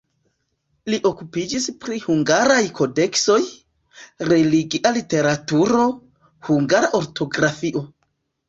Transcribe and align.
Li 0.91 0.97
okupiĝis 1.09 1.67
pri 1.83 1.99
hungaraj 2.05 2.57
kodeksoj, 2.79 3.37
religia 4.33 4.95
literaturo, 4.99 5.87
hungara 6.49 6.91
ortografio. 7.03 7.89